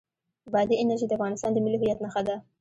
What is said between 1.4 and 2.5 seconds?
د ملي هویت نښه ده.